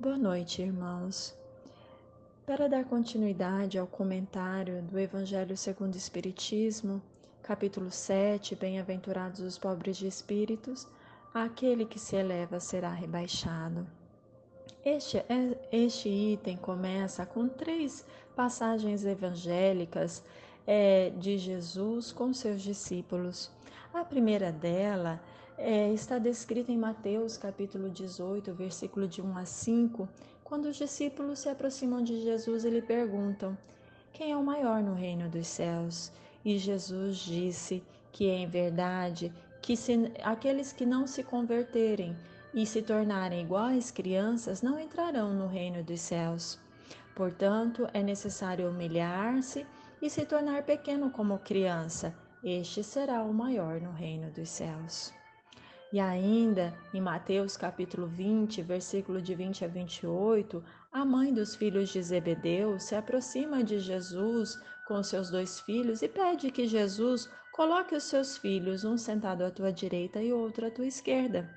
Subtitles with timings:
[0.00, 1.36] Boa noite, irmãos.
[2.46, 7.02] Para dar continuidade ao comentário do Evangelho segundo o Espiritismo,
[7.42, 10.88] capítulo 7, Bem-aventurados os pobres de espíritos,
[11.34, 13.86] aquele que se eleva será rebaixado.
[14.82, 18.02] Este, é, este item começa com três
[18.34, 20.24] passagens evangélicas
[20.66, 23.52] é, de Jesus com seus discípulos.
[23.92, 25.39] A primeira dela é,
[25.92, 30.08] está descrita em Mateus capítulo 18, versículo de 1 a 5,
[30.42, 33.56] quando os discípulos se aproximam de Jesus e lhe perguntam:
[34.10, 36.10] Quem é o maior no reino dos céus?
[36.42, 39.30] E Jesus disse que, em verdade,
[39.60, 42.16] que se, aqueles que não se converterem
[42.54, 46.58] e se tornarem iguais crianças não entrarão no reino dos céus.
[47.14, 49.66] Portanto, é necessário humilhar-se
[50.00, 52.14] e se tornar pequeno como criança.
[52.42, 55.19] Este será o maior no reino dos céus.
[55.92, 61.88] E ainda, em Mateus capítulo 20, versículo de 20 a 28, a mãe dos filhos
[61.88, 67.96] de Zebedeu se aproxima de Jesus com seus dois filhos e pede que Jesus coloque
[67.96, 71.50] os seus filhos, um sentado à tua direita e outro à tua esquerda.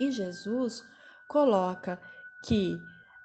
[0.00, 0.84] E Jesus
[1.28, 2.02] coloca
[2.44, 2.76] que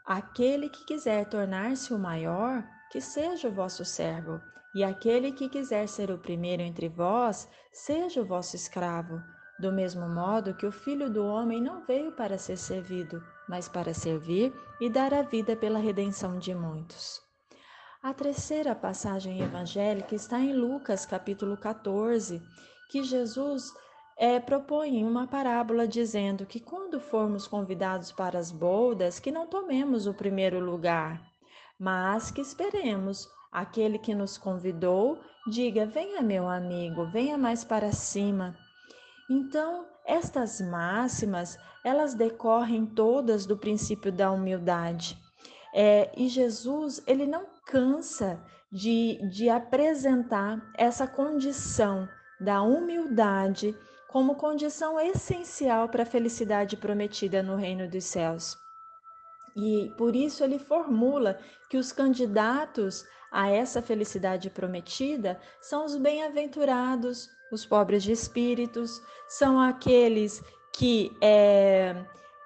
[0.05, 4.39] aquele que quiser tornar-se o maior, que seja o vosso servo,
[4.75, 9.19] e aquele que quiser ser o primeiro entre vós, seja o vosso escravo
[9.61, 13.93] do mesmo modo que o Filho do Homem não veio para ser servido, mas para
[13.93, 17.21] servir e dar a vida pela redenção de muitos.
[18.01, 22.41] A terceira passagem evangélica está em Lucas, capítulo 14,
[22.89, 23.71] que Jesus
[24.17, 30.07] é, propõe uma parábola dizendo que quando formos convidados para as bodas, que não tomemos
[30.07, 31.21] o primeiro lugar,
[31.79, 38.55] mas que esperemos aquele que nos convidou diga: Venha, meu amigo, venha mais para cima.
[39.33, 45.17] Então, estas máximas, elas decorrem todas do princípio da humildade.
[45.73, 52.09] É, e Jesus, ele não cansa de, de apresentar essa condição
[52.41, 53.73] da humildade
[54.09, 58.57] como condição essencial para a felicidade prometida no reino dos céus.
[59.55, 61.39] E por isso ele formula
[61.69, 69.59] que os candidatos a essa felicidade prometida são os bem-aventurados, os pobres de espíritos, são
[69.59, 70.43] aqueles
[70.73, 71.95] que é,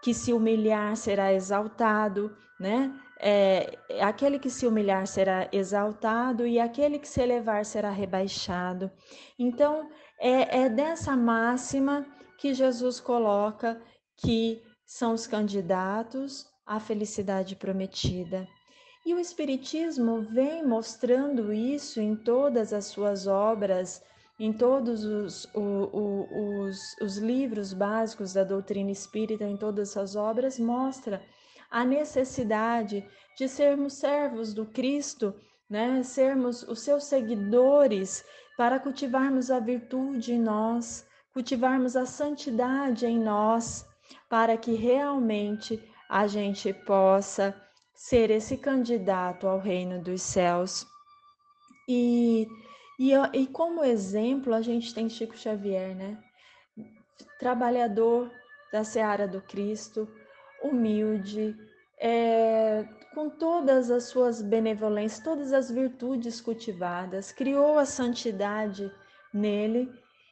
[0.02, 2.94] que se humilhar será exaltado, né?
[3.20, 8.92] É, aquele que se humilhar será exaltado e aquele que se elevar será rebaixado.
[9.40, 12.06] Então, é, é dessa máxima
[12.38, 13.82] que Jesus coloca
[14.18, 18.48] que são os candidatos à felicidade prometida.
[19.06, 24.02] E o Espiritismo vem mostrando isso em todas as suas obras
[24.40, 31.22] em todos os, os, os, livros básicos da doutrina espírita, em todas as obras, mostra
[31.72, 33.08] a necessidade
[33.38, 35.34] de sermos servos do Cristo,
[35.70, 36.04] né?
[36.04, 38.26] sermos os seus seguidores,
[38.58, 43.86] para cultivarmos a virtude em nós, cultivarmos a santidade em nós,
[44.30, 47.56] para que realmente a gente possa
[47.96, 50.86] ser esse candidato ao reino dos céus.
[51.88, 52.48] E
[52.98, 56.18] e, e como exemplo, a gente tem Chico Xavier, né?
[57.40, 58.32] Trabalhador
[58.72, 60.08] da seara do Cristo,
[60.64, 61.56] humilde,
[62.00, 68.92] é, com todas as suas benevolências, todas as virtudes cultivadas, criou a santidade
[69.34, 69.92] nele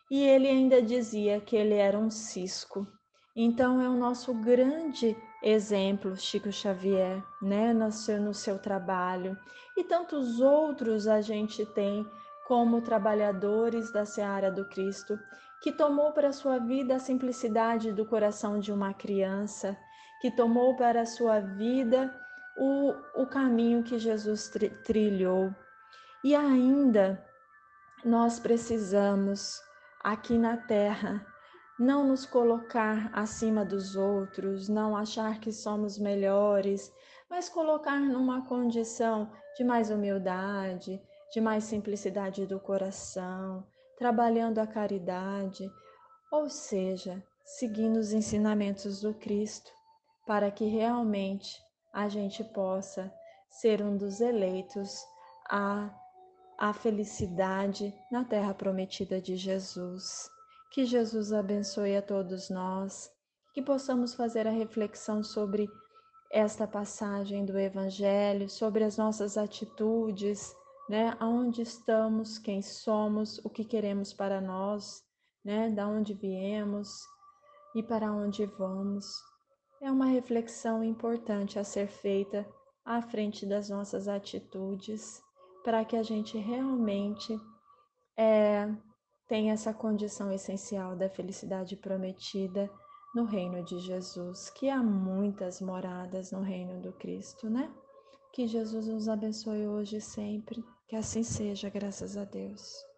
[0.09, 2.87] e ele ainda dizia que ele era um cisco.
[3.35, 9.37] Então é o nosso grande exemplo, Chico Xavier, né, no seu, no seu trabalho.
[9.75, 12.09] E tantos outros a gente tem
[12.47, 15.19] como trabalhadores da seara do Cristo,
[15.61, 19.77] que tomou para sua vida a simplicidade do coração de uma criança,
[20.21, 22.13] que tomou para a sua vida
[22.57, 24.51] o, o caminho que Jesus
[24.85, 25.53] trilhou.
[26.23, 27.23] E ainda
[28.03, 29.61] nós precisamos,
[30.03, 31.25] aqui na terra,
[31.79, 36.93] não nos colocar acima dos outros, não achar que somos melhores,
[37.29, 41.01] mas colocar numa condição de mais humildade,
[41.33, 43.65] de mais simplicidade do coração,
[43.97, 45.69] trabalhando a caridade,
[46.31, 49.71] ou seja, seguindo os ensinamentos do Cristo,
[50.25, 51.59] para que realmente
[51.91, 53.11] a gente possa
[53.49, 55.03] ser um dos eleitos
[55.49, 55.89] à,
[56.57, 60.32] à felicidade na terra prometida de Jesus.
[60.73, 63.09] Que Jesus abençoe a todos nós,
[63.53, 65.69] que possamos fazer a reflexão sobre
[66.31, 70.53] esta passagem do Evangelho, sobre as nossas atitudes
[70.89, 71.15] né?
[71.19, 75.01] Aonde estamos, quem somos, o que queremos para nós,
[75.43, 75.69] né?
[75.69, 76.89] Da onde viemos
[77.75, 79.05] e para onde vamos.
[79.81, 82.47] é uma reflexão importante a ser feita
[82.85, 85.21] à frente das nossas atitudes,
[85.63, 87.37] para que a gente realmente
[88.17, 88.73] é,
[89.27, 92.69] tenha essa condição essencial da felicidade prometida
[93.15, 97.71] no reino de Jesus, que há muitas moradas no reino do Cristo, né?
[98.31, 102.92] Que Jesus nos abençoe hoje e sempre, que assim seja, graças a Deus.